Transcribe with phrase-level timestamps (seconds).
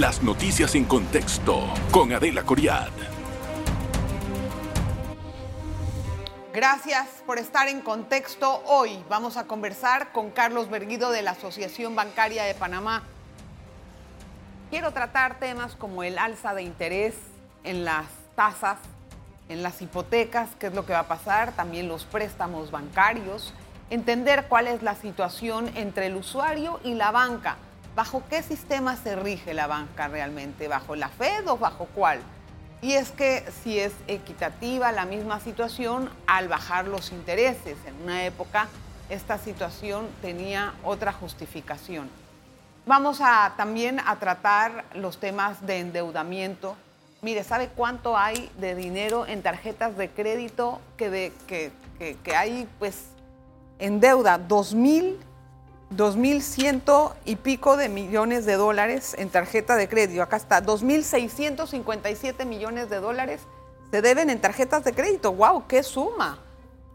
[0.00, 2.88] Las noticias en contexto con Adela Coriad.
[6.54, 8.62] Gracias por estar en contexto.
[8.64, 13.02] Hoy vamos a conversar con Carlos Berguido de la Asociación Bancaria de Panamá.
[14.70, 17.14] Quiero tratar temas como el alza de interés
[17.62, 18.06] en las
[18.36, 18.78] tasas,
[19.50, 23.52] en las hipotecas, qué es lo que va a pasar, también los préstamos bancarios,
[23.90, 27.58] entender cuál es la situación entre el usuario y la banca.
[28.00, 30.68] ¿Bajo qué sistema se rige la banca realmente?
[30.68, 32.20] ¿Bajo la Fed o bajo cuál?
[32.80, 37.76] Y es que si es equitativa la misma situación al bajar los intereses.
[37.86, 38.68] En una época
[39.10, 42.08] esta situación tenía otra justificación.
[42.86, 46.76] Vamos a también a tratar los temas de endeudamiento.
[47.20, 52.34] Mire, ¿sabe cuánto hay de dinero en tarjetas de crédito que, de, que, que, que
[52.34, 53.08] hay pues
[53.78, 54.38] en deuda?
[54.38, 55.18] Dos mil
[55.96, 60.22] 2.100 y pico de millones de dólares en tarjeta de crédito.
[60.22, 63.40] Acá está, 2.657 millones de dólares
[63.90, 65.32] se deben en tarjetas de crédito.
[65.32, 65.66] ¡Wow!
[65.66, 66.38] ¡Qué suma!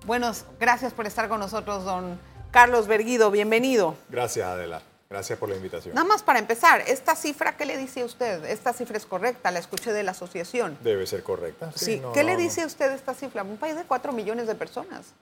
[0.05, 2.19] Bueno, gracias por estar con nosotros, don
[2.51, 3.31] Carlos Berguido.
[3.31, 3.95] Bienvenido.
[4.09, 4.81] Gracias, Adela.
[5.09, 5.93] Gracias por la invitación.
[5.93, 8.45] Nada más para empezar, ¿esta cifra qué le dice a usted?
[8.45, 9.51] ¿Esta cifra es correcta?
[9.51, 10.77] La escuché de la asociación.
[10.83, 11.71] Debe ser correcta.
[11.75, 12.01] Sí.
[12.13, 13.43] ¿Qué le dice a usted esta cifra?
[13.43, 15.13] Un país de 4 millones de personas.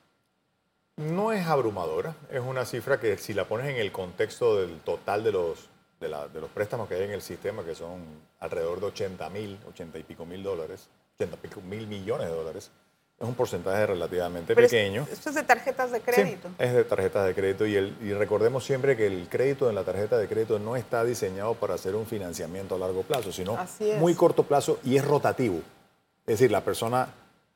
[0.98, 5.24] No es abrumadora, es una cifra que si la pones en el contexto del total
[5.24, 8.02] de los, de, los préstamos que hay en el sistema, que son
[8.40, 12.36] alrededor de 80 mil, 80 y pico mil dólares, 80 y pico mil millones de
[12.36, 12.70] dólares,
[13.20, 15.08] es un porcentaje relativamente pequeño.
[15.12, 16.50] esto es de tarjetas de crédito.
[16.50, 19.76] Sí, es de tarjetas de crédito y, el, y recordemos siempre que el crédito en
[19.76, 23.58] la tarjeta de crédito no está diseñado para hacer un financiamiento a largo plazo, sino
[23.98, 25.58] muy corto plazo y es rotativo.
[26.28, 27.08] Es decir, la persona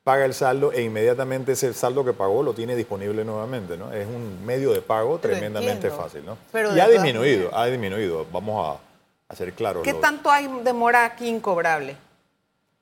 [0.08, 3.92] paga el saldo e inmediatamente ese saldo que pagó lo tiene disponible nuevamente, ¿no?
[3.92, 6.38] Es un medio de pago tremendamente fácil, ¿no?
[6.54, 8.80] y ha disminuido, ha disminuido, vamos
[9.30, 9.84] a, ser claros.
[9.84, 11.98] ¿Qué tanto hay de mora aquí incobrable?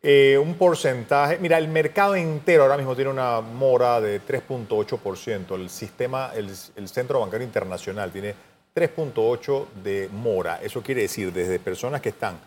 [0.03, 5.71] Eh, un porcentaje, mira, el mercado entero ahora mismo tiene una mora de 3.8%, el
[5.71, 8.35] sistema, el, el Centro Bancario Internacional tiene
[8.75, 12.37] 3.8 de mora, eso quiere decir desde personas que están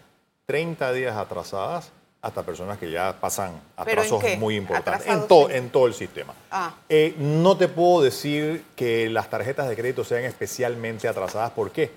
[0.47, 5.94] 30 días atrasadas hasta personas que ya pasan atrasos muy importantes en, en todo el
[5.94, 6.34] sistema.
[6.50, 6.74] Ah.
[6.88, 11.52] Eh, no te puedo decir que las tarjetas de crédito sean especialmente atrasadas.
[11.52, 11.90] ¿Por qué?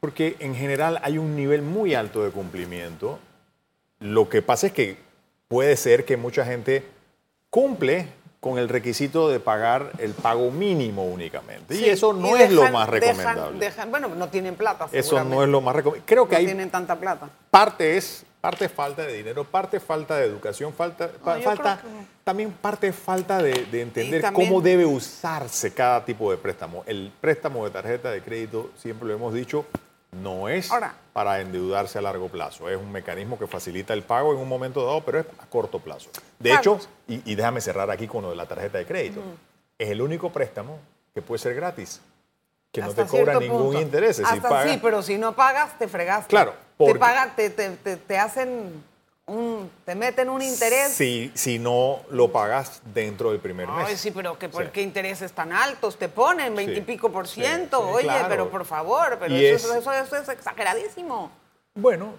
[0.00, 3.18] Porque en general hay un nivel muy alto de cumplimiento.
[3.98, 4.96] Lo que pasa es que
[5.48, 6.84] puede ser que mucha gente
[7.50, 8.08] cumple
[8.40, 11.74] con el requisito de pagar el pago mínimo únicamente.
[11.74, 13.70] y eso no es lo más recomendable.
[13.88, 14.88] bueno, no tienen plata.
[14.92, 16.06] Eso no es lo más recomendable.
[16.06, 17.28] Creo que no hay tienen tanta plata.
[17.50, 21.10] Parte es parte falta de dinero, parte falta de educación, falta,
[21.44, 21.82] falta
[22.24, 26.82] también parte falta de, entender cómo debe usarse cada tipo de préstamo.
[26.86, 29.66] El préstamo de tarjeta de crédito, siempre lo hemos dicho,
[30.12, 30.70] no es
[31.12, 32.68] para endeudarse a largo plazo.
[32.68, 35.78] Es un mecanismo que facilita el pago en un momento dado, pero es a corto
[35.78, 36.10] plazo.
[36.38, 39.20] De hecho, y, déjame cerrar aquí con lo de la tarjeta de crédito,
[39.78, 40.78] es el único préstamo
[41.14, 42.00] que puede ser gratis
[42.72, 44.20] que no te cobra ningún interés.
[44.20, 46.28] Hasta sí, pero si no pagas, te fregaste.
[46.28, 46.54] Claro.
[46.78, 48.82] Te, pagan, te, te, te, hacen
[49.30, 50.92] un, te meten un interés.
[50.92, 53.86] Si, si no lo pagas dentro del primer mes.
[53.88, 56.54] Ay, sí, pero que ¿por qué intereses tan altos te ponen?
[56.54, 57.80] Veintipico por ciento.
[57.80, 61.30] Oye, pero por favor, pero eso es, eso, es exageradísimo.
[61.74, 62.14] Bueno,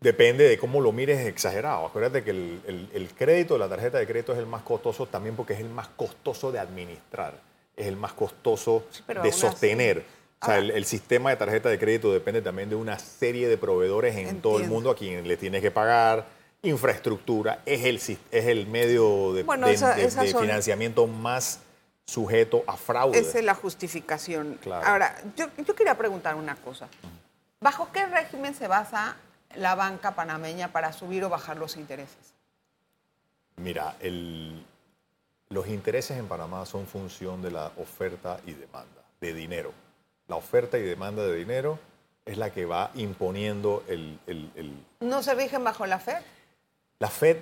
[0.00, 1.86] depende de cómo lo mires exagerado.
[1.86, 5.34] Acuérdate que el, el, el crédito, la tarjeta de crédito es el más costoso también
[5.36, 7.34] porque es el más costoso de administrar
[7.76, 8.84] es el más costoso
[9.22, 10.04] de sostener.
[10.40, 14.14] O sea, el, sistema de tarjeta de crédito depende también de una serie de proveedores
[14.16, 16.26] en todo el mundo a quien le tienes que pagar.
[16.62, 21.60] Infraestructura es el, es el medio de, financiamiento más
[22.04, 23.18] sujeto a fraude.
[23.18, 24.58] Esa es la justificación.
[24.84, 26.88] Ahora, yo, yo quería preguntar una cosa.
[27.60, 29.16] ¿Bajo qué régimen se basa
[29.56, 32.34] la banca panameña para subir o bajar los intereses?
[33.56, 34.62] Mira, el,
[35.48, 39.72] los intereses en Panamá son función de la oferta y demanda de dinero.
[40.28, 41.78] La oferta y demanda de dinero
[42.24, 44.18] es la que va imponiendo el...
[45.00, 46.22] ¿No se rigen bajo la Fed?
[46.98, 47.38] La Fed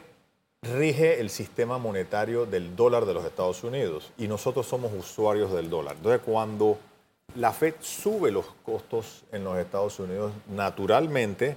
[0.62, 5.70] rige el sistema monetario del dólar de los Estados Unidos y nosotros somos usuarios del
[5.70, 5.96] dólar.
[5.96, 6.78] Entonces, cuando
[7.36, 11.56] la Fed sube los costos en los Estados Unidos, naturalmente,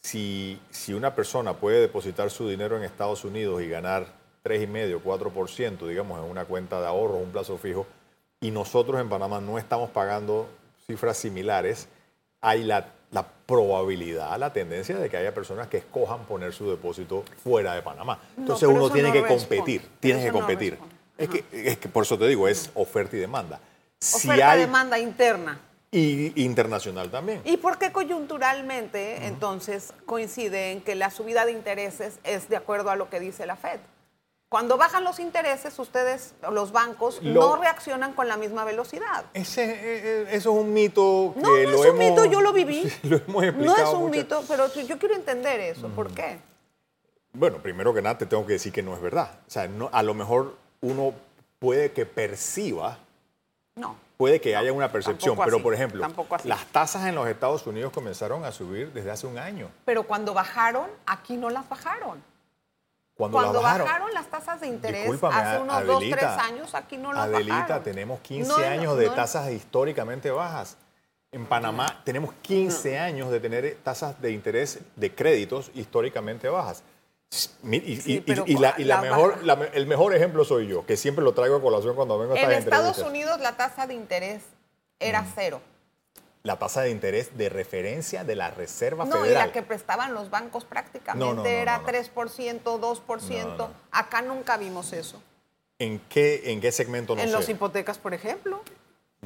[0.00, 4.06] si, si una persona puede depositar su dinero en Estados Unidos y ganar
[4.44, 7.86] 3,5, 4%, digamos, en una cuenta de ahorro, un plazo fijo,
[8.42, 10.50] y nosotros en Panamá no estamos pagando
[10.86, 11.88] cifras similares,
[12.42, 12.86] hay la,
[13.46, 18.18] probabilidad, la tendencia de que haya personas que escojan poner su depósito fuera de Panamá.
[18.36, 20.78] Entonces uno tiene que competir, tiene que competir.
[21.16, 23.60] es, que, es que por eso te digo, es oferta y demanda.
[24.14, 25.60] Oferta y demanda interna.
[25.92, 27.42] Y internacional también.
[27.44, 32.90] ¿Y por qué coyunturalmente entonces coincide en que la subida de intereses es de acuerdo
[32.90, 33.78] a lo que dice la Fed?
[34.52, 39.24] Cuando bajan los intereses, ustedes, los bancos, Lo- no reaccionan con la misma velocidad.
[39.32, 42.24] Ese, eh, eh, eso es un mito que No, no lo es un hemos- mito,
[42.26, 42.82] yo lo viví.
[43.04, 45.88] lo hemos no explicado es un mito, pero yo quiero entender eso.
[45.88, 46.38] ¿Por qué?
[47.32, 49.30] Bueno, primero que nada te tengo que decir que no es verdad.
[49.48, 51.14] O sea, no- a lo mejor uno
[51.58, 52.98] puede que perciba,
[53.74, 53.96] No.
[54.18, 56.06] puede que haya una percepción, pero así, por ejemplo,
[56.44, 59.70] las tasas en los Estados Unidos comenzaron a subir desde hace un año.
[59.86, 62.22] Pero cuando bajaron, aquí no las bajaron.
[63.30, 67.24] Cuando, bajaron, bajaron, las tasas de interés hace unos dos, tres años, aquí no las
[67.26, 67.82] Adelita, bajaron.
[67.84, 69.14] tenemos 15 No, no, años de no.
[69.14, 70.76] tasas históricamente bajas.
[71.30, 76.82] En Panamá tenemos 15 años de tener tasas de interés de créditos históricamente bajas.
[77.62, 80.66] Y, Sí, y- pero y la, y la la mejor, la el mejor ejemplo soy
[80.68, 82.98] yo, que siempre lo traigo a colación cuando vengo a En Estados.
[82.98, 84.42] Unidos la tasa de interés
[85.00, 85.62] era cero.
[86.44, 89.46] La tasa de interés de referencia de la Reserva No, y Federal.
[89.48, 91.88] la que prestaban los bancos prácticamente No, no, no, era no, no.
[91.88, 93.44] 3%, 2%.
[93.46, 93.70] No, no.
[93.92, 95.22] Acá nunca vimos eso.
[95.78, 97.34] ¿En, qué, ¿En qué segmento no en sé?
[97.34, 98.60] Mm, los hipotecas, por ejemplo.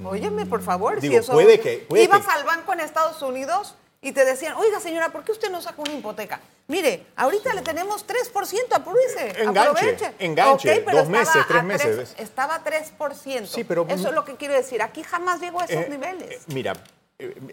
[0.04, 1.00] Óyeme, por favor.
[1.00, 4.26] Digo, si eso, puede que- puede ibas que- al banco en Estados Unidos y te
[4.26, 6.40] decían, oiga señora, ¿por qué usted no saca una hipoteca?
[6.68, 10.12] Mire, ahorita le tenemos 3%, apúrese, Enganche, aproveche.
[10.18, 12.14] enganche, Ok, pero dos meses, tres meses, tres- ¿ves?
[12.18, 13.46] Estaba 3%.
[13.46, 14.82] Sí, pero- Eso es lo que quiero decir.
[14.82, 16.30] Aquí jamás llegó a esos Eh, niveles.
[16.30, 16.74] eh, mira,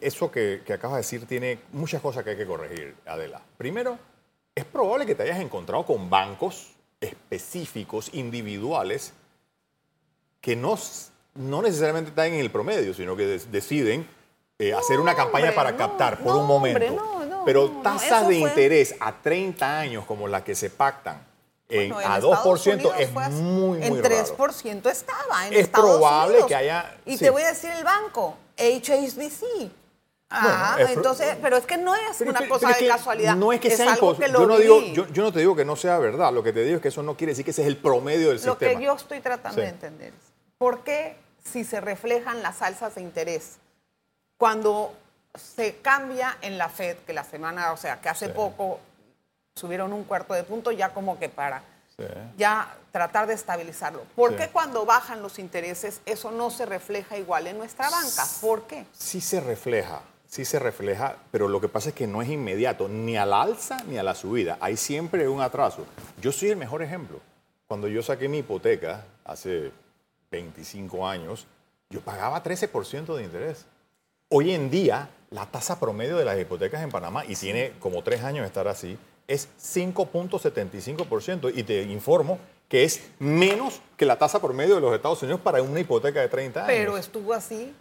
[0.01, 3.42] eso que, que acabas de decir tiene muchas cosas que hay que corregir, Adela.
[3.57, 3.98] Primero,
[4.56, 9.13] es probable que te hayas encontrado con bancos específicos, individuales,
[10.42, 10.77] que no,
[11.36, 14.07] no necesariamente están en el promedio, sino que deciden
[14.60, 16.86] eh, hacer una campaña hombre, para no, captar por no, un momento.
[16.94, 21.25] hombre, Pero tasas de fue- interés a 30 años como las que se pactan
[21.69, 24.15] en, Bueno, en a Estados 2% Unidos es muy, muy En raro.
[24.38, 25.48] 3% estaba.
[25.48, 26.48] En Es Estados probable Unidos.
[26.48, 27.24] que haya- Y sí.
[27.24, 29.71] te voy a decir el banco, HSBC.
[30.35, 32.83] Ah, Bueno, es entonces, pero es que no es Pero- una pero- cosa pero es
[32.83, 33.35] de casualidad.
[33.35, 35.55] No es que sea algo que lo Yo no, digo, yo, yo no te digo
[35.55, 36.33] que no sea verdad.
[36.33, 38.29] Lo que te digo es que eso no quiere decir que ese es el promedio
[38.29, 38.79] del Lo sistema.
[38.79, 39.61] que yo estoy tratando Sí.
[39.61, 43.57] de entender es, ¿por qué si se reflejan las alzas de interés,
[44.38, 44.94] cuando
[45.35, 48.31] se cambia en la Fed, que la semana, o sea, que hace Sí.
[48.35, 48.79] poco
[49.55, 51.61] subieron un cuarto de punto, ya como que para
[51.98, 52.04] Sí.
[52.38, 54.01] ya tratar de estabilizarlo.
[54.16, 54.38] ¿Por Sí.
[54.38, 58.24] qué cuando bajan los intereses eso no se refleja igual en nuestra banca?
[58.42, 58.86] ¿Por qué?
[58.94, 62.88] Sí se refleja, sí se refleja, pero lo que pasa es que no es inmediato,
[62.90, 64.57] ni al alza ni a la subida.
[64.60, 65.86] Hay siempre un atraso.
[66.19, 67.19] Yo soy el mejor ejemplo.
[67.68, 69.72] Cuando yo saqué mi hipoteca hace
[70.31, 71.46] 25 años,
[71.89, 73.66] yo pagaba 13% de interés.
[74.30, 78.24] Hoy en día, la tasa promedio de las hipotecas en Panamá, y tiene como tres
[78.24, 78.98] años de estar así,
[79.28, 81.52] es 5.75%.
[81.56, 82.40] Y te informo
[82.70, 86.30] que es menos que la tasa promedio de los Estados Unidos para una hipoteca de
[86.30, 86.68] 30 años.
[86.75, 87.74] Pero estuvo así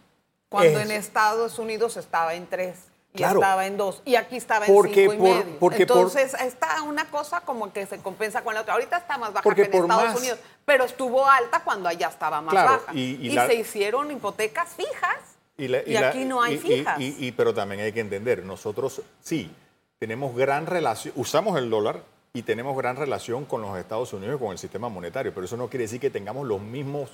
[0.49, 2.77] cuando Es- en Estados Unidos estaba en 3
[3.15, 3.41] y Claro.
[3.41, 5.59] estaba en 2 y aquí estaba en Porque 5 y por- medio.
[5.59, 8.75] porque por- Entonces está una cosa como que se compensa con la otra.
[8.75, 12.09] Ahorita está más baja Porque que en Estados más- Unidos, pero estuvo alta cuando allá
[12.09, 12.93] estaba más Claro, baja.
[12.95, 15.17] y- y Y, la- se hicieron hipotecas fijas.
[15.57, 16.99] la- Y la- aquí no hay fijas.
[17.01, 19.51] y- pero también hay que entender, nosotros sí,
[20.03, 22.03] tenemos gran relación, usamos el dólar
[22.33, 25.57] y tenemos gran relación con los Estados Unidos y con el sistema monetario, pero eso
[25.57, 27.09] no quiere decir que tengamos los mismos,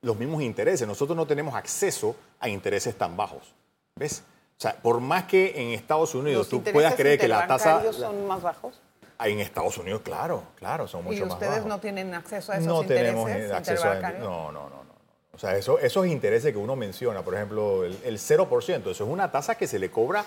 [0.00, 0.88] los mismos intereses.
[0.88, 3.52] Nosotros no tenemos acceso a intereses tan bajos.
[3.96, 4.24] ¿Ves?
[4.56, 7.92] O sea, por más que en Estados Unidos tú puedas creer que la tasa...
[7.92, 8.80] son más bajos.
[9.22, 11.66] En Estados Unidos, claro, claro, son mucho y más ustedes bajos.
[11.66, 14.84] no tienen acceso a esos no intereses tenemos eh, acceso a no, no, no, no,
[14.84, 14.94] no.
[15.34, 19.00] O sea, eso- esos intereses que uno menciona, por ejemplo, el, el 0%, eso es
[19.02, 20.24] una tasa que se le cobra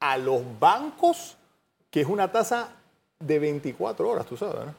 [0.00, 1.36] a los bancos,
[1.92, 2.70] que es una tasa
[3.20, 4.74] de 24 horas, tú sabes, ¿no?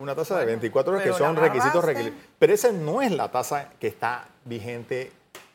[0.00, 2.16] Una tasa de Bueno, 24 horas que son requisitos requisitos.
[2.38, 5.10] Pero esa no es la tasa que está vigente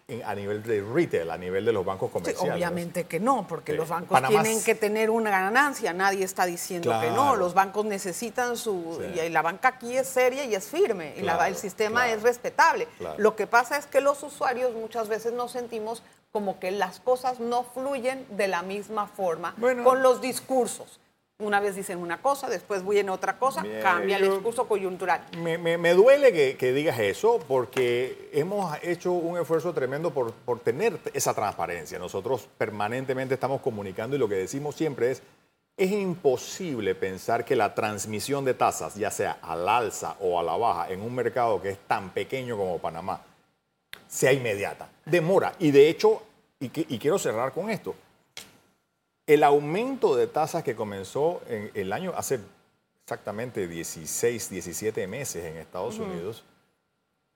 [0.09, 2.53] en- a nivel de retail, a nivel de los bancos comerciales.
[2.53, 3.77] obviamente que no, porque Sí.
[3.77, 7.85] los bancos Panamá tienen que tener una ganancia, nadie está diciendo que no, los bancos
[7.85, 8.99] necesitan su...
[9.13, 9.21] Sí.
[9.21, 12.17] Y la banca aquí es seria y es firme, y la- el sistema claro.
[12.17, 12.87] es respetable.
[13.17, 16.03] Lo que pasa es que los usuarios muchas veces nos sentimos
[16.33, 19.83] como que las cosas no fluyen de la misma forma Bueno.
[19.85, 20.99] con los discursos.
[21.39, 25.25] Una vez dicen una cosa, después viene otra cosa, Bien, cambia el discurso coyuntural.
[25.39, 30.31] Me, me- me duele que, que digas eso porque hemos hecho un esfuerzo tremendo por,
[30.31, 31.97] por tener esa transparencia.
[31.97, 35.23] Nosotros permanentemente estamos comunicando y lo que decimos siempre es,
[35.75, 40.55] es imposible pensar que la transmisión de tasas, ya sea al alza o a la
[40.55, 43.21] baja, en un mercado que es tan pequeño como Panamá,
[44.07, 44.87] sea inmediata.
[45.03, 45.53] Demora.
[45.57, 46.21] Y de hecho,
[46.59, 47.95] y, que- y quiero cerrar con esto,
[49.27, 52.39] el aumento de tasas que comenzó en el año hace
[53.03, 56.43] exactamente 16, 17 meses en Estados Unidos,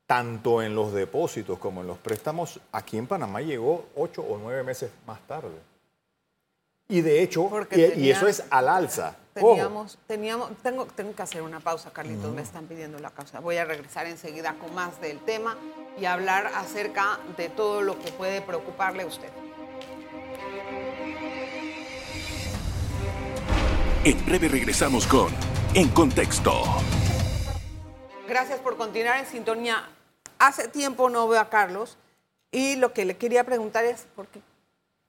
[0.05, 4.63] tanto en los depósitos como en los préstamos, aquí en Panamá llegó ocho o nueve
[4.63, 5.57] meses más tarde.
[6.89, 9.17] Y de hecho, y, y eso es al alza.
[9.33, 13.41] Teníamos, teníamos, tengo, tengo que hacer una pausa, Carlitos, me están pidiendo la pausa.
[13.41, 15.57] Voy a regresar enseguida con más del tema
[15.99, 19.29] y hablar acerca de todo lo que puede preocuparle a usted.
[24.07, 25.27] En breve regresamos con
[25.73, 26.63] En Contexto.
[28.25, 29.83] Gracias por continuar en sintonía.
[30.39, 31.97] Hace tiempo no veo a Carlos
[32.49, 34.39] y lo que le quería preguntar es por qué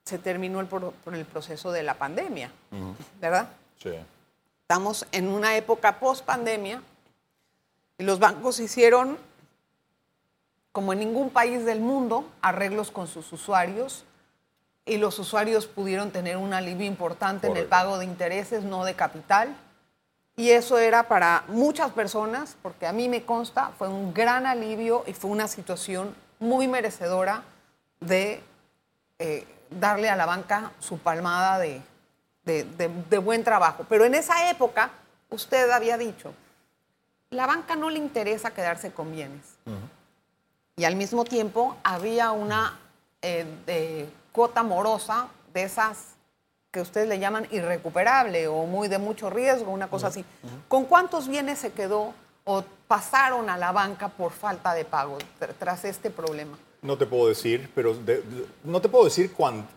[0.05, 2.51] se terminó el, por, el proceso de la pandemia,
[3.21, 3.51] ¿verdad?
[3.81, 3.93] Sí.
[4.63, 6.83] Estamos en una época post pandemia
[7.99, 9.17] y los bancos hicieron,
[10.73, 14.05] como en ningún país del mundo, arreglos con sus usuarios
[14.89, 18.95] y los usuarios pudieron tener un alivio importante en el pago de intereses, no de
[18.95, 19.55] capital.
[20.37, 25.05] Y eso era para muchas personas, porque a mí me consta, fue un gran alivio
[25.07, 27.43] y fue una situación muy merecedora
[28.01, 28.43] de
[29.19, 31.83] eh, darle a la banca su palmada de,
[32.45, 33.85] de, buen trabajo.
[33.89, 34.91] Pero en esa época,
[35.29, 36.33] usted había dicho,
[37.31, 39.45] la banca no le interesa quedarse con bienes.
[40.77, 42.79] Y al mismo tiempo había una
[43.21, 46.15] eh, cuota morosa de esas
[46.71, 50.25] que ustedes le llaman irrecuperable o muy de mucho riesgo, una cosa así.
[50.69, 52.15] ¿Con cuántos bienes se quedó
[52.45, 55.19] o pasaron a la banca por falta de pago
[55.59, 56.57] tras este problema?
[56.83, 57.97] No te puedo decir, pero
[58.63, 59.35] no te puedo decir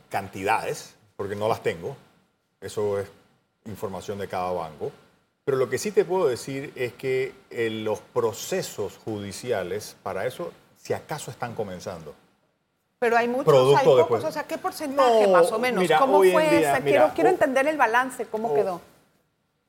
[0.09, 1.97] cantidades, porque no las tengo,
[2.59, 3.07] eso es
[3.65, 4.91] información de cada banco.
[5.43, 10.51] Pero lo que sí te puedo decir es que eh, los procesos judiciales para eso,
[10.77, 12.13] si acaso están comenzando.
[13.01, 15.89] Pero hay muchos, hay pocos, o sea, ¿qué porcentaje más o menos?
[15.97, 16.81] ¿Cómo fue esa?
[16.81, 18.79] quiero, quiero entender el balance, ¿cómo quedó?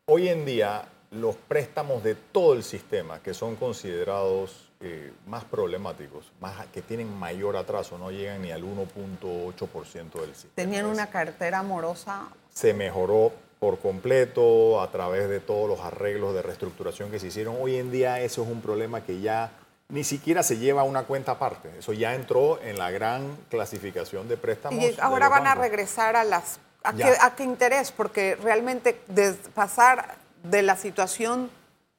[0.04, 6.30] Hoy en día, los préstamos de todo el sistema, que son considerados eh, más problemáticos,
[6.40, 10.52] más, que tienen mayor atraso, no llegan ni al 1.8% del sistema.
[10.54, 16.42] ¿Tenían una cartera amorosa se mejoró por completo a través de todos los arreglos de
[16.42, 17.56] reestructuración que se hicieron.
[17.60, 19.52] Hoy en día eso es un problema que ya
[19.92, 21.70] ni siquiera se lleva a una cuenta aparte.
[21.78, 24.82] Eso ya entró en la gran clasificación de préstamos.
[24.82, 26.58] Y ahora van a regresar a las...
[26.82, 27.92] ¿A qué, interés?
[27.92, 31.50] Porque realmente de pasar de la situación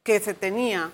[0.02, 0.92] que se tenía,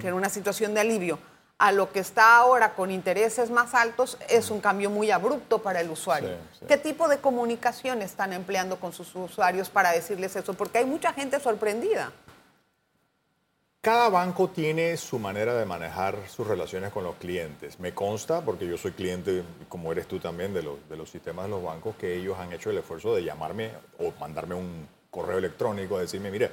[0.00, 1.18] que era una situación de alivio,
[1.58, 5.80] a lo que está ahora con intereses más altos es un cambio muy abrupto para
[5.80, 6.36] el usuario.
[6.68, 10.54] ¿Qué tipo de comunicación están empleando con sus usuarios para decirles eso?
[10.54, 12.12] Porque hay mucha gente sorprendida.
[13.88, 17.80] Cada banco tiene su manera de manejar sus relaciones con los clientes.
[17.80, 21.46] Me consta, porque yo soy cliente, como eres tú también, de los, de los sistemas
[21.46, 25.38] de los bancos, que ellos han hecho el esfuerzo de llamarme o mandarme un correo
[25.38, 26.50] electrónico, a decirme, mire,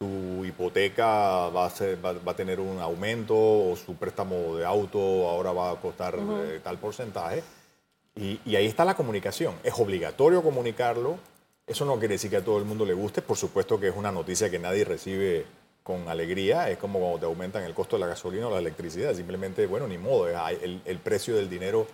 [0.00, 1.70] su hipoteca va a,
[2.04, 6.60] va, a, tener un aumento o su préstamo de auto ahora va a costar eh,
[6.60, 7.44] tal porcentaje.
[8.16, 9.54] Y, y, ahí está la comunicación.
[9.62, 11.18] Es obligatorio comunicarlo.
[11.68, 13.22] Eso no quiere decir que a todo el mundo le guste.
[13.22, 15.46] Por supuesto que es una noticia que nadie recibe
[15.84, 16.68] con alegría.
[16.68, 19.14] Es como cuando te aumentan el costo de la gasolina o la electricidad.
[19.14, 20.28] Simplemente, bueno, ni modo.
[20.28, 21.86] El, el precio del dinero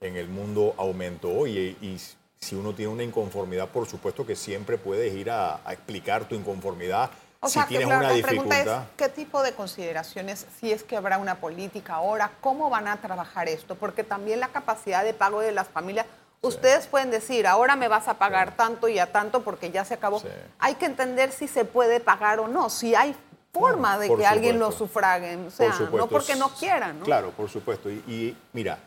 [0.00, 2.00] en el mundo aumentó y, y,
[2.38, 6.34] si uno tiene una inconformidad, por supuesto que siempre puedes ir a, a explicar tu
[6.34, 7.10] inconformidad
[7.44, 11.18] o sea, que, claro, la pregunta es, ¿qué tipo de consideraciones, si es que habrá
[11.18, 13.74] una política ahora, cómo van a trabajar esto?
[13.74, 16.06] Porque también la capacidad de pago de las familias,
[16.46, 19.94] ustedes pueden decir, ahora me vas a pagar tanto y a tanto porque ya se
[19.94, 20.22] acabó.
[20.58, 23.14] Hay que entender si se puede pagar o no, si hay
[23.52, 27.00] forma de que alguien lo sufrague, o sea, no porque no quieran.
[27.00, 27.04] ¿no?
[27.04, 27.90] Claro, por supuesto.
[27.90, 28.78] y mira,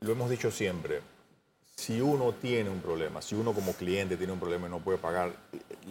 [0.00, 1.00] lo hemos dicho siempre,
[1.76, 4.98] si uno tiene un problema, si uno como cliente tiene un problema y no puede
[4.98, 5.32] pagar,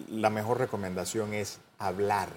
[0.10, 2.30] la mejor recomendación es hablar,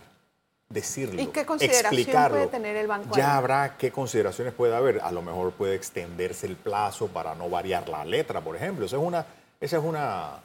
[0.75, 3.17] decirlo, ¿Y qué consideración puede tener el banco?
[3.17, 5.01] Ya habrá qué consideraciones puede haber.
[5.01, 8.85] A lo mejor puede extenderse el plazo para no variar la letra, por ejemplo.
[8.85, 9.25] Esa es una,
[9.61, 10.41] esa es una,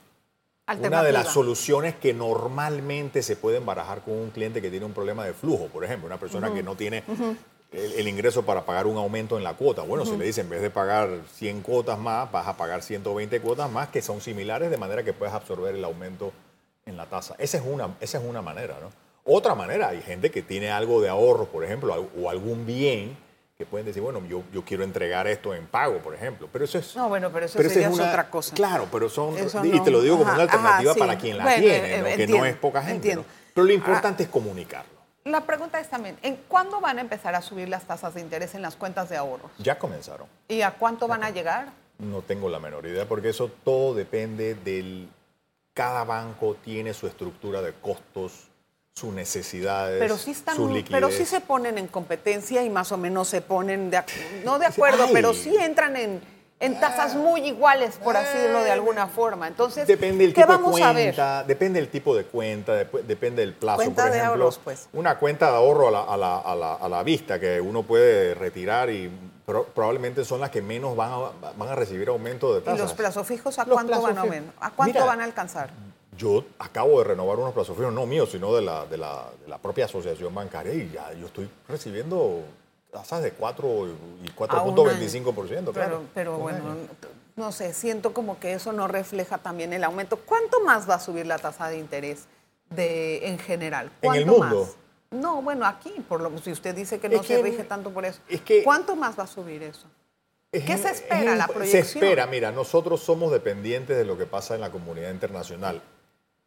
[0.67, 4.93] una de las soluciones que normalmente se pueden barajar con un cliente que tiene un
[4.93, 7.03] problema de flujo, por ejemplo, una persona que no tiene
[7.71, 9.81] el, ingreso para pagar un aumento en la cuota.
[9.81, 13.41] Bueno, si le dice en vez de pagar 100 cuotas más, vas a pagar 120
[13.41, 16.31] cuotas más que son similares de manera que puedes absorber el aumento
[16.85, 17.35] en la tasa.
[17.37, 19.08] Esa es una, esa es una manera, ¿no?
[19.23, 23.17] Otra manera, hay gente que tiene algo de ahorro, por ejemplo, o algún bien
[23.59, 26.47] que pueden decir, bueno, yo, yo quiero entregar esto en pago, por ejemplo.
[26.49, 26.95] Pero eso es.
[26.95, 28.55] No, bueno, pero eso sería otra cosa.
[28.55, 29.35] Claro, pero son.
[29.65, 32.81] y te lo digo como una alternativa para quien la tiene, que no es poca
[32.81, 33.19] gente.
[33.53, 34.99] Pero lo importante es comunicarlo.
[35.25, 38.55] La pregunta es también, ¿en cuándo van a empezar a subir las tasas de interés
[38.55, 39.51] en las cuentas de ahorros?
[39.57, 40.27] Ya comenzaron.
[40.47, 41.67] ¿Y a cuánto van a llegar?
[41.97, 45.09] No tengo la menor idea, porque eso todo depende del...
[45.73, 48.47] Cada banco tiene su estructura de costos
[48.95, 50.89] sus necesidades, pero sí están, su liquidez.
[50.91, 54.01] pero sí se ponen en competencia y más o menos se ponen de,
[54.43, 55.11] no de acuerdo, Ay.
[55.13, 56.21] pero sí entran en,
[56.59, 59.47] en tasas muy iguales, por así decirlo de alguna forma.
[59.47, 61.05] Entonces, Depende del ¿qué tipo vamos de a ver?
[61.15, 63.77] cuenta, depende del tipo de cuenta, dep- depende del plazo.
[63.77, 64.89] Cuenta por de ejemplo, ahorros, pues.
[64.91, 67.83] Una cuenta de ahorro a la, a la- a la- a la vista que uno
[67.83, 69.09] puede retirar y
[69.45, 71.17] pro- probablemente son las que menos van a,
[71.57, 72.79] van recibir aumento de ¿Y tasas.
[72.81, 74.53] los plazos fijos a Los cuánto plazos van a fijos.
[74.59, 75.69] ¿A cuánto Mira, van a alcanzar?
[76.19, 79.47] Yo acabo de renovar unos plazos fijos, no míos, sino de la, de, la, de
[79.47, 82.41] la propia asociación bancaria y ya yo estoy recibiendo
[82.91, 84.97] tasas de 4 y A un año.
[84.97, 85.71] 4.25%.
[85.71, 85.71] claro.
[85.73, 86.87] Pero, pero bueno, año.
[87.37, 90.17] no sé, siento como que eso no refleja también el aumento.
[90.17, 92.25] ¿Cuánto más va a subir la tasa de interés
[92.69, 93.89] de, en general?
[94.01, 94.59] ¿En el ¿Cuánto mundo?
[94.65, 94.75] más?
[95.11, 97.91] No, bueno, aquí, por lo si usted dice que no Es se que- rige tanto
[97.91, 98.19] por eso.
[98.27, 99.87] es que- ¿Cuánto más va a subir eso?
[100.51, 102.03] Es ¿Qué se es espera, la Se proyección?
[102.03, 105.81] espera, mira, nosotros somos dependientes de lo que pasa en la comunidad internacional.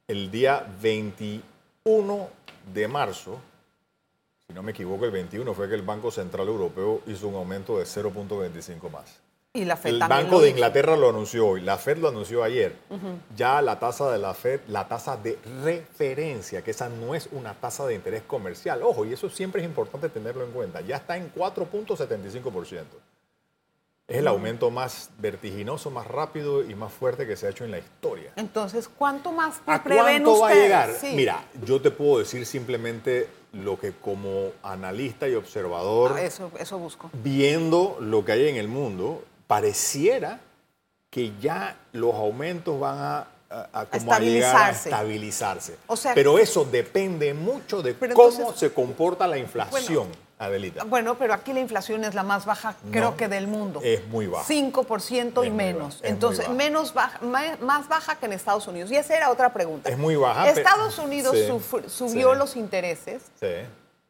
[0.09, 2.29] El día 21
[2.75, 3.41] de marzo,
[4.47, 7.79] si no me equivoco, el 21 fue que el Banco Central Europeo hizo un aumento
[7.79, 9.21] de 0.25 más.
[9.55, 10.49] Y la FED El Banco de.
[10.51, 12.75] Inglaterra lo anunció hoy, la Fed lo anunció ayer.
[13.37, 17.55] Ya la tasa de la Fed, la tasa de referencia, que esa no es una
[17.55, 21.17] tasa de interés comercial, ojo, y eso siempre es importante tenerlo en cuenta, ya está
[21.17, 22.85] en 4.75%.
[24.09, 27.71] Es el aumento más vertiginoso, más rápido y más fuerte que se ha hecho en
[27.71, 28.33] la historia.
[28.37, 30.91] Entonces, ¿cuánto más ¿A prevén cuánto va a llegar?
[31.01, 31.13] Sí.
[31.15, 36.79] Mira, yo te puedo decir simplemente lo que como analista y observador Ah, eso, eso
[36.79, 37.11] busco.
[37.23, 40.41] viendo lo que hay en el mundo, pareciera
[41.09, 43.19] que ya los aumentos van a,
[43.51, 45.77] a- a como a llegar a estabilizarse.
[45.87, 50.09] O sea, pero eso depende mucho de cómo entonces- se comporta la inflación,
[50.47, 50.85] Adelita.
[50.85, 53.81] Bueno, pero aquí la inflación es la más baja, creo No, que del mundo.
[53.83, 54.45] es muy baja.
[54.47, 56.01] 5% y Es muy menos.
[56.01, 56.53] baja, Entonces, baja.
[56.57, 57.21] menos baja,
[57.61, 58.91] más baja que en Estados Unidos.
[58.91, 59.89] Y esa era otra pregunta.
[59.89, 61.47] Es muy baja, Estados Unidos sí,
[61.89, 62.39] subió sí.
[62.39, 63.47] los intereses Sí.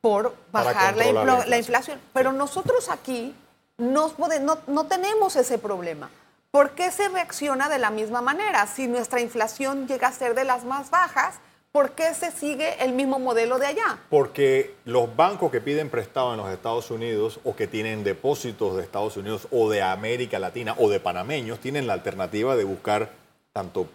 [0.01, 2.01] por bajar la, inflación.
[2.15, 3.35] Pero nosotros aquí
[3.77, 6.11] no, pode- no, no tenemos ese problema.
[6.51, 8.67] ¿Por qué se reacciona de la misma manera?
[8.67, 11.37] Si nuestra inflación llega a ser de las más bajas,
[11.73, 13.99] ¿por qué se sigue el mismo modelo de allá?
[14.11, 18.83] Porque los bancos que piden prestado en los Estados Unidos o que tienen depósitos de
[18.83, 23.13] Estados Unidos o de América Latina o de panameños tienen la alternativa de buscar
[23.55, 23.87] tanto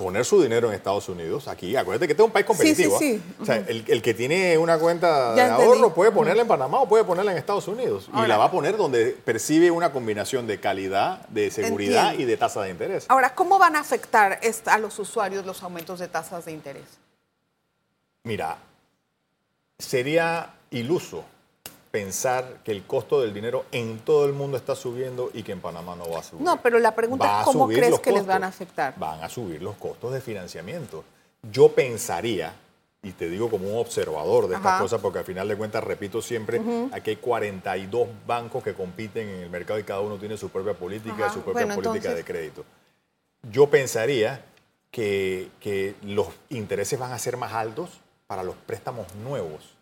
[0.00, 2.98] poner su dinero en Estados Unidos, aquí, acuérdate que este es un país competitivo.
[2.98, 3.22] sí, sí.
[3.38, 3.42] ¿ah?
[3.42, 5.64] O sea, el, el que tiene una cuenta Ya de entendí.
[5.74, 8.08] ahorro puede ponerla en Panamá o puede ponerla en Estados Unidos.
[8.14, 12.22] y la va a poner donde percibe una combinación de calidad, de seguridad Entiendo.
[12.22, 13.04] y de tasa de interés.
[13.08, 16.86] Ahora, ¿cómo van a afectar a los usuarios los aumentos de tasas de interés?
[18.24, 18.56] Mira,
[19.78, 21.24] sería iluso
[21.90, 25.60] pensar que el costo del dinero en todo el mundo está subiendo y que en
[25.60, 26.42] Panamá no va a subir.
[26.42, 28.94] No, pero la pregunta Va es cómo crees que les van a afectar.
[28.96, 31.02] Van a subir los costos de financiamiento.
[31.50, 32.54] Yo pensaría,
[33.02, 36.22] y te digo como un observador de estas cosas, porque al final de cuentas, repito
[36.22, 36.60] siempre,
[36.92, 40.74] aquí hay 42 bancos que compiten en el mercado y cada uno tiene su propia
[40.74, 41.34] política, Ajá.
[41.34, 42.64] su propia Bueno, política entonces- de crédito.
[43.50, 44.44] Yo pensaría
[44.90, 49.74] que, que los intereses van a ser más altos para los préstamos nuevos.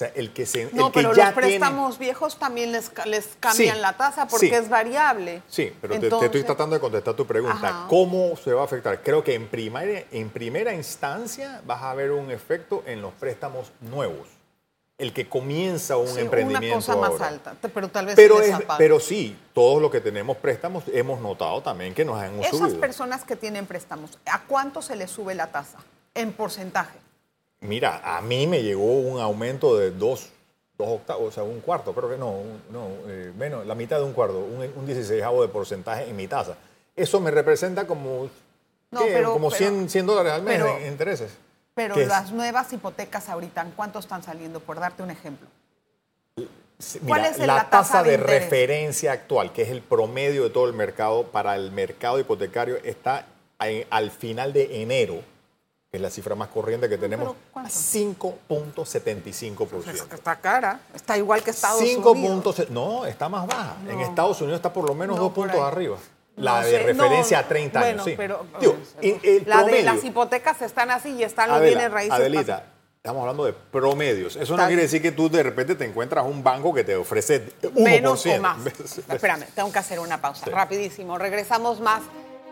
[0.00, 2.72] O sea, el que, se, No, el que pero ya los tiene- préstamos viejos también
[2.72, 4.54] les, les cambian Sí, la tasa porque sí.
[4.54, 5.42] es variable.
[5.46, 7.68] Sí, pero te- estoy tratando de contestar tu pregunta.
[7.68, 7.86] Ajá.
[7.86, 9.02] ¿Cómo se va a afectar?
[9.02, 13.72] Creo que en primera, en primera instancia vas a ver un efecto en los préstamos
[13.82, 14.26] nuevos.
[14.96, 16.76] El que comienza un Sí, emprendimiento.
[16.78, 20.38] Una cosa más alta, pero tal vez Pero, es- pero sí, todos los que tenemos
[20.38, 22.80] préstamos hemos notado también que nos han Esas subido.
[22.80, 25.76] personas que tienen préstamos, ¿a cuánto se les sube la tasa
[26.14, 26.98] en porcentaje?
[27.60, 30.30] Mira, a mí me llegó un aumento de dos,
[30.78, 33.98] dos octavos, o sea, un cuarto, creo que no, un- no eh, menos, la mitad
[33.98, 36.56] de un cuarto, un, un 16 de porcentaje en mi tasa.
[36.96, 38.30] Eso me representa como,
[38.90, 41.32] No, pero- como pero- 100, 100 dólares al mes pero- en intereses.
[41.74, 44.60] Pero las nuevas hipotecas ahorita, ¿en cuánto están saliendo?
[44.60, 45.46] Por darte un ejemplo.
[46.78, 50.50] Sí, ¿Cuál mira, es la, la tasa de referencia actual, que es el promedio de
[50.50, 53.26] todo el mercado para el mercado hipotecario, está
[53.60, 55.16] en- al final de enero,
[55.90, 57.68] que es la cifra más corriente que tenemos, pero ¿cuánto?
[57.68, 60.14] a 5.75%.
[60.14, 62.30] Está cara, está igual que Estados 5 Unidos.
[62.30, 63.76] puntos, no, está más baja.
[63.88, 63.98] En.
[64.00, 65.62] Estados Unidos está por lo menos No, dos puntos ahí.
[65.62, 65.96] arriba.
[66.36, 68.14] No La de sé, referencia no, a 30 bueno, años, sí.
[68.16, 72.12] pero Digo, y el la de las hipotecas están así y están los bienes raíces.
[72.14, 74.36] Adelita, estamos hablando de promedios.
[74.36, 74.86] Eso no quiere bien.
[74.86, 77.72] decir que tú de repente te encuentras un banco que te ofrece 1%.
[77.72, 78.58] menos o más.
[79.08, 80.44] Espérame, tengo que hacer una pausa.
[80.44, 80.50] Sí.
[80.50, 81.18] Rapidísimo.
[81.18, 82.00] Regresamos más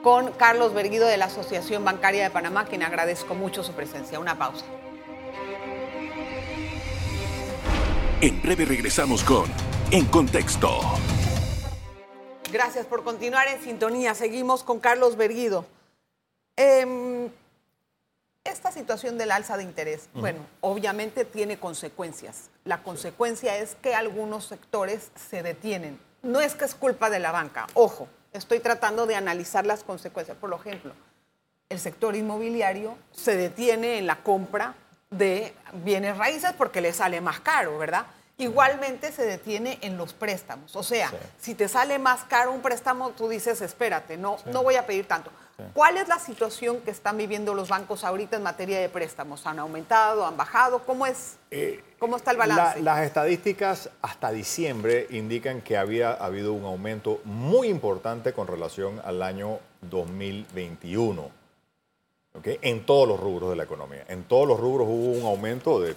[0.03, 4.19] con Carlos Berguido de la Asociación Bancaria de Panamá, quien agradezco mucho su presencia.
[4.19, 4.65] Una pausa.
[8.21, 9.51] En breve regresamos con
[9.91, 10.81] En Contexto.
[12.51, 14.15] Gracias por continuar en sintonía.
[14.15, 15.67] Seguimos con Carlos Berguido.
[16.57, 17.31] Em,
[18.43, 22.51] esta situación del alza de interés, bueno, obviamente tiene consecuencias.
[22.65, 26.01] La consecuencia es que algunos sectores se detienen.
[26.23, 30.37] No es que es culpa de la banca, ojo, estoy tratando de analizar las consecuencias.
[30.37, 30.93] Por ejemplo,
[31.69, 34.75] el sector inmobiliario se detiene en la compra
[35.11, 38.07] de bienes raíces porque le sale más caro, ¿verdad?
[38.37, 40.77] Igualmente se detiene en los préstamos.
[40.77, 44.77] O sea, si te sale más caro un préstamo, tú dices, espérate, no, no voy
[44.77, 45.31] a pedir tanto.
[45.75, 49.45] ¿Cuál es la situación que están viviendo los bancos ahorita en materia de préstamos?
[49.47, 50.81] ¿Han aumentado, han bajado?
[50.85, 51.37] ¿Cómo es?
[51.51, 52.81] Eh, ¿Cómo está el balance?
[52.81, 59.23] las estadísticas hasta diciembre indican que había habido un aumento muy importante con relación al
[59.23, 61.39] año 2021
[62.45, 64.05] en todos los rubros de la economía.
[64.09, 65.95] En todos los rubros hubo un aumento de,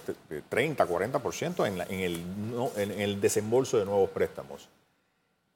[0.48, 2.24] 30, 40% en, en, el,
[2.76, 4.68] en, el, desembolso de nuevos préstamos.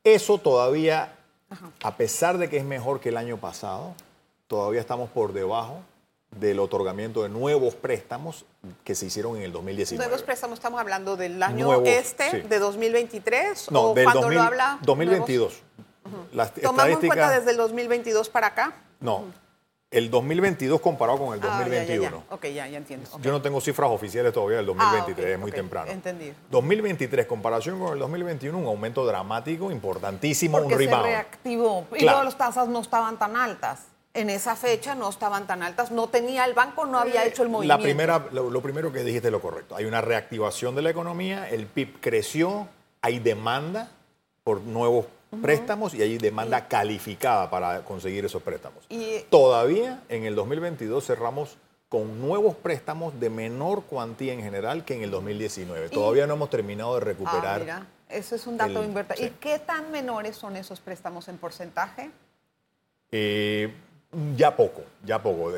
[0.05, 1.17] Eso todavía,
[1.83, 3.95] a pesar de que es mejor que el año pasado,
[4.47, 5.81] todavía estamos por debajo
[6.31, 8.45] del otorgamiento de nuevos préstamos
[8.85, 10.05] que se hicieron en el 2019.
[10.05, 13.71] ¿Nuevos préstamos estamos hablando del año este, de 2023?
[13.71, 15.63] No, o del cuando lo habla 2022.
[16.63, 18.75] ¿Tomamos en cuenta desde el 2022 para acá?
[19.01, 19.46] No
[19.97, 22.25] el 2022 comparado con el 2021.
[22.29, 23.09] Ah, ok, ya, ya entiendo.
[23.23, 25.91] Yo no tengo cifras oficiales todavía del 2023, ah, es muy temprano.
[25.91, 26.35] Entendido.
[26.51, 31.05] 2023, comparación con el 2021, un aumento dramático, importantísimo, un rebound.
[31.05, 33.85] se reactivó y luego las tasas no estaban tan altas.
[34.13, 37.49] En esa fecha no estaban tan altas, no tenía el banco, no había hecho el
[37.49, 37.79] movimiento.
[37.79, 39.77] La primera, lo, lo primero que dijiste es lo correcto.
[39.77, 42.69] Hay una reactivación de la economía, el PIB creció,
[43.01, 43.91] hay demanda
[44.45, 45.07] por nuevos
[45.43, 48.85] préstamos y hay demanda calificada para conseguir esos préstamos.
[48.89, 54.95] Y, Todavía en el 2022 cerramos con nuevos préstamos de menor cuantía en general que
[54.95, 55.89] en el 2019.
[55.89, 57.57] Todavía no hemos terminado de recuperar.
[57.57, 59.25] Ah, mira, eso es un dato importante.
[59.25, 62.11] ¿Y qué tan menores son esos préstamos en porcentaje?
[63.13, 63.73] Eh,
[64.37, 65.53] ya poco, ya poco.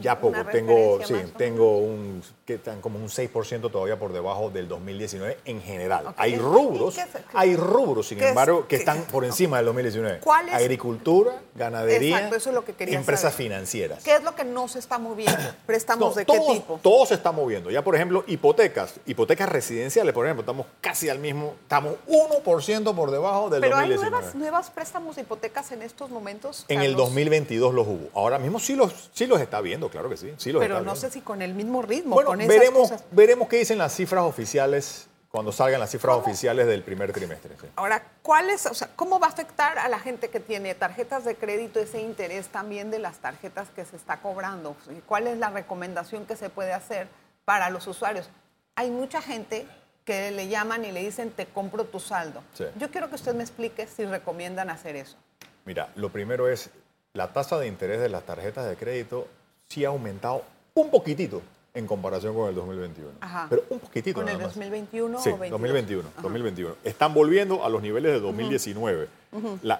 [0.00, 0.44] ya poco.
[0.50, 5.60] Tengo, sí, tengo un, que están como un 6% todavía por debajo del 2019 en
[5.60, 6.14] general.
[6.16, 6.96] Hay rubros,
[7.34, 10.20] hay rubros, sin embargo, que están por encima del 2019.
[10.20, 10.54] ¿Cuál es?
[10.54, 12.30] Agricultura, ganadería,
[12.78, 14.02] empresas financieras.
[14.02, 15.38] ¿Qué es lo que no se está moviendo?
[15.66, 16.80] ¿Préstamos de qué tipo?
[16.82, 17.70] Todo se está moviendo.
[17.70, 23.10] Ya, por ejemplo, hipotecas, hipotecas residenciales, por ejemplo, estamos casi al mismo, estamos 1% por
[23.10, 23.60] debajo del 2019.
[23.60, 26.64] Pero hay nuevas, nuevas préstamos de hipotecas en estos momentos.
[26.68, 28.08] En el 2022 los hubo.
[28.14, 30.32] Ahora mismo sí los, sí los está viendo, claro que sí.
[30.38, 32.14] sí los Pero no sé si con el mismo ritmo.
[32.14, 37.12] Bueno, veremos, veremos qué dicen las cifras oficiales cuando salgan las cifras oficiales del primer
[37.12, 37.56] trimestre.
[37.74, 41.24] Ahora, ¿cuál es, o sea, ¿cómo va a afectar a la gente que tiene tarjetas
[41.24, 44.76] de crédito ese interés también de las tarjetas que se está cobrando?
[45.06, 47.08] ¿Cuál es la recomendación que se puede hacer
[47.44, 48.30] para los usuarios?
[48.76, 49.66] Hay mucha gente
[50.04, 52.40] que le llaman y le dicen, te compro tu saldo.
[52.78, 55.16] Yo quiero que usted me explique si recomiendan hacer eso.
[55.64, 56.70] Mira, lo primero es,
[57.14, 59.28] la tasa de interés de las tarjetas de crédito
[59.68, 60.42] sí ha aumentado
[60.74, 63.10] un poquitito en comparación con el 2021.
[63.48, 64.20] Pero un poquitito.
[64.20, 66.08] ¿Con el 2021 sí, 2021.
[66.20, 66.76] 2021.
[66.82, 69.08] Están volviendo a los niveles de 2019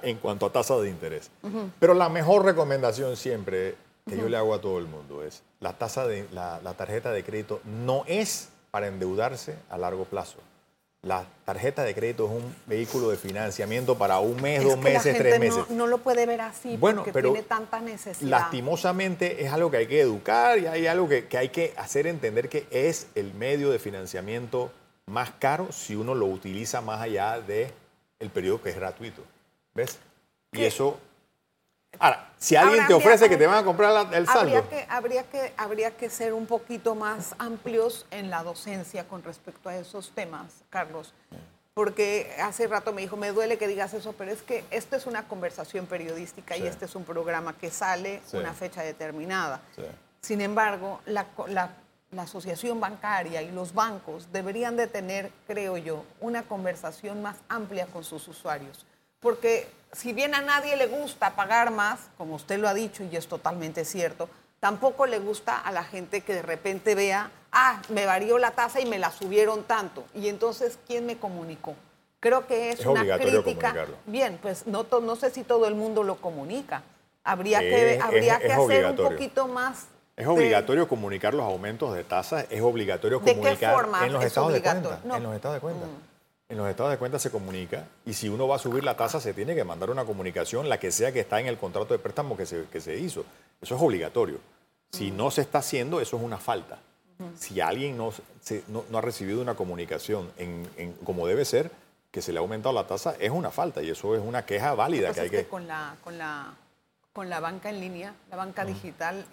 [0.02, 1.30] en cuanto a tasa de interés.
[1.80, 3.74] Pero la mejor recomendación siempre
[4.08, 7.24] que yo le hago a todo el mundo es la tasa de la tarjeta de
[7.24, 10.38] crédito no es para endeudarse a largo plazo
[11.04, 15.38] la tarjeta de crédito es un vehículo de financiamiento para un mes, dos meses, tres
[15.38, 15.68] meses.
[15.70, 18.30] No, lo puede ver así bueno, porque pero tiene tanta necesidad.
[18.30, 22.48] Lastimosamente es algo que hay que educar y hay algo que, hay que hacer entender
[22.48, 24.72] que es el medio de financiamiento
[25.06, 27.68] más caro si uno lo utiliza más allá del
[28.18, 29.22] el periodo que es gratuito.
[29.74, 29.98] ¿Ves?
[30.52, 30.98] Y eso
[31.98, 34.40] Ahora, si alguien te ofrece que te van a comprar el saldo.
[34.40, 39.22] Habría que, habría, que, habría que ser un poquito más amplios en la docencia con
[39.22, 41.14] respecto a esos temas, Carlos.
[41.72, 45.06] Porque hace rato me dijo, me duele que digas eso, pero es que esto es
[45.06, 49.60] una conversación periodística y este es un programa que sale una fecha determinada.
[50.20, 51.26] Sin embargo, la,
[52.14, 57.86] la asociación bancaria y los bancos deberían de tener, creo yo, una conversación más amplia
[57.86, 58.86] con sus usuarios.
[59.24, 63.16] Porque si bien a nadie le gusta pagar más, como usted lo ha dicho y
[63.16, 64.28] es totalmente cierto,
[64.60, 68.82] tampoco le gusta a la gente que de repente vea, ah, me varió la tasa
[68.82, 70.04] y me la subieron tanto.
[70.14, 71.74] Y entonces, ¿quién me comunicó?
[72.20, 73.86] Creo que es, una crítica.
[74.04, 76.82] Bien, pues no, no sé si todo el mundo lo comunica.
[77.24, 82.46] Habría que, habría que hacer un poquito más es obligatorio comunicar los aumentos de tasas,
[82.48, 85.00] es obligatorio comunicar en los estados de cuenta.
[85.02, 85.86] En los estados de cuenta.
[85.86, 86.13] Mm
[86.48, 89.20] en los estados de cuenta se comunica y si uno va a subir la tasa
[89.20, 91.98] se tiene que mandar una comunicación, la que sea que está en el contrato de
[91.98, 93.24] préstamo que se, que se hizo.
[93.60, 94.38] Eso es obligatorio.
[94.92, 96.78] Si no se está haciendo, eso es una falta.
[97.36, 98.12] Si alguien no,
[98.68, 101.70] no, ha recibido una comunicación en, como debe ser,
[102.10, 104.74] que se le ha aumentado la tasa, es una falta y eso es una queja
[104.74, 105.12] válida.
[105.12, 105.46] Que hay que...
[105.46, 106.54] con, la, con, la,
[107.12, 109.24] con la banca en línea, la banca digital,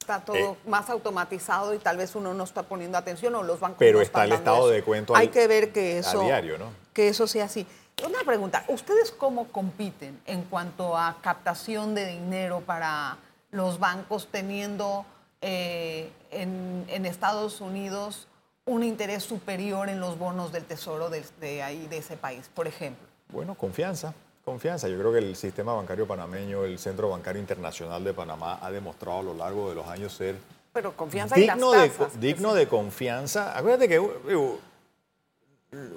[0.00, 0.56] está todo Eh.
[0.66, 4.02] más automatizado y tal vez uno no está poniendo atención o los bancos Pero no
[4.02, 4.68] está el estado eso.
[4.70, 6.66] de cuento Hay al- que ver que eso a diario, ¿no?
[6.92, 7.66] que eso sea así.
[8.04, 13.18] Una pregunta, ¿ustedes cómo compiten en cuanto a captación de dinero para
[13.50, 15.04] los bancos teniendo
[15.42, 18.26] eh, en, en Estados Unidos
[18.64, 22.66] un interés superior en los bonos del tesoro de, de ahí, de ese país, por
[22.66, 23.06] ejemplo?
[23.28, 24.14] Bueno, confianza,
[24.50, 24.88] confianza.
[24.88, 29.20] Yo creo que el sistema bancario panameño, el Centro Bancario Internacional de Panamá, ha demostrado
[29.20, 30.36] a lo largo de los años ser
[30.72, 33.56] Pero confianza y las digno, de, digno confianza.
[33.56, 33.94] Acuérdate que
[34.28, 34.58] digo,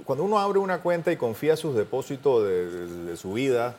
[0.06, 3.76] cuando uno abre una cuenta y confía sus depósitos de, de- de su vida,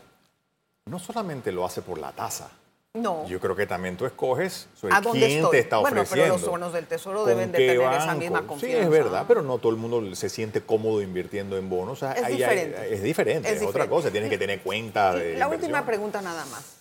[0.87, 2.50] no solamente lo hace por la tasa.
[2.96, 3.26] No.
[3.26, 5.50] Yo creo que también tú escoges sobre ¿A dónde quién estoy?
[5.50, 6.35] te está Bueno, ofreciendo.
[6.35, 8.83] pero los bonos del tesoro deben de tener esa misma Sí, confianza.
[8.85, 11.94] es verdad, pero no todo el mundo se siente cómodo invirtiendo en bonos.
[11.94, 12.94] O sea, Es ahí hay- diferente.
[12.94, 14.12] es diferente, Es es, otra cosa.
[14.12, 16.76] Tienes que tener cuenta de La última pregunta nada más.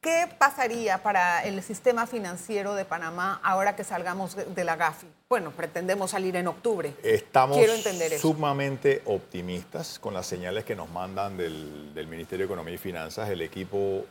[0.00, 5.06] ¿Qué pasaría para el sistema financiero de Panamá ahora que salgamos de- la GAFI?
[5.28, 6.92] Bueno, pretendemos salir en octubre.
[7.04, 8.22] Estamos Quiero entender eso.
[8.22, 13.28] sumamente optimistas con las señales que nos mandan del, del Ministerio de Economía y Finanzas.
[13.30, 14.04] El equipo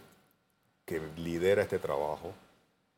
[0.86, 2.34] que lidera este trabajo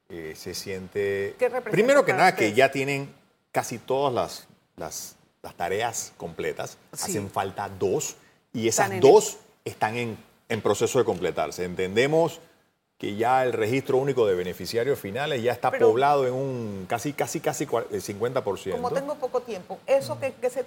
[0.10, 1.36] eh, se siente...
[1.40, 3.14] ¿Qué representa Primero que nada, que ya tienen
[3.52, 6.78] casi todas las, las, las tareas completas.
[6.94, 7.12] Sí.
[7.12, 8.16] Hacen falta dos
[8.54, 10.18] y esas Están en dos están en,
[10.50, 11.66] en proceso de completarse.
[11.66, 12.40] Entendemos
[12.98, 17.14] que ya el registro único de beneficiarios finales ya está Pero- poblado en un casi,
[17.14, 18.72] casi, casi cua- el 50%.
[18.72, 20.64] Como tengo poco tiempo, ¿eso qué, qué se,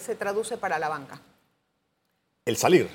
[0.00, 1.20] se traduce para la banca?
[2.44, 2.88] El salir.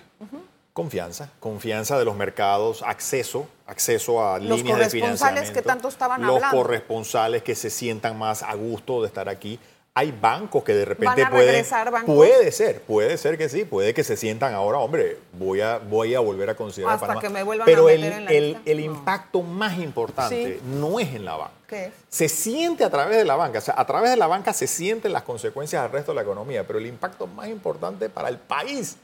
[0.73, 5.53] Confianza, confianza de los mercados, acceso, acceso a Los líneas de corresponsales financiamiento.
[5.53, 6.57] que tanto estaban los hablando.
[6.57, 9.59] corresponsales que se sientan más a gusto de estar aquí.
[9.93, 11.63] Hay bancos que de repente ¿Van a pueden.
[11.91, 12.15] bancos?
[12.15, 16.15] Puede ser, puede ser que sí, puede que se sientan ahora, hombre, voy a, voy
[16.15, 17.21] a volver a considerar Hasta Panamá.
[17.21, 18.61] que me vuelvan a Pero meter el, en la el- lista.
[18.71, 18.83] el No.
[18.85, 20.61] impacto más importante Sí.
[20.65, 21.53] no es en la banca.
[21.67, 21.93] ¿Qué es?
[22.09, 24.65] Se siente a través de la banca, o sea, a través de la banca se
[24.65, 28.39] sienten las consecuencias al resto de la economía, pero el impacto más importante para el
[28.39, 28.97] país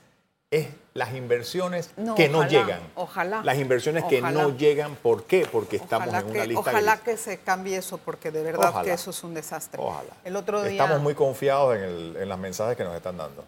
[0.51, 2.79] es las inversiones No, que no ojalá, llegan.
[2.95, 5.47] ojalá, Las inversiones que no llegan, ¿por qué?
[5.51, 7.03] Porque estamos ojalá en una que, lista ojalá gris.
[7.05, 9.79] que se cambie eso, porque de verdad que eso es un desastre.
[9.81, 10.09] Ojalá.
[10.23, 10.71] El otro día.
[10.81, 13.45] Estamos muy confiados en, el- en los mensajes que nos están dando.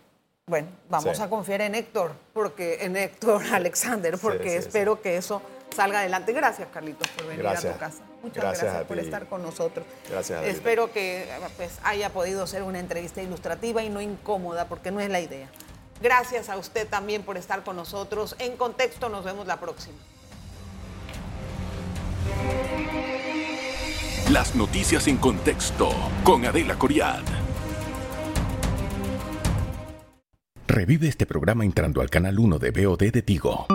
[0.48, 1.24] Bueno, vamos Sí.
[1.24, 5.42] a confiar en Héctor, porque en Héctor Alexander, porque sí, espero que eso
[5.76, 6.34] salga adelante.
[6.34, 8.04] Gracias, Carlitos, por venir a tu casa.
[8.22, 9.86] Muchas Gracias gracias, por estar con nosotros.
[10.08, 10.44] Gracias.
[10.46, 15.10] Espero que pues, haya podido ser una entrevista ilustrativa y no incómoda, porque no es
[15.10, 15.48] la idea.
[16.02, 18.36] Gracias a usted también por estar con nosotros.
[18.40, 19.98] En contexto, nos vemos la próxima.
[24.32, 25.90] Las noticias en contexto
[26.24, 27.24] con Adela Coriad.
[30.68, 33.68] Revive este programa entrando al canal 1 de BOD de Tigo.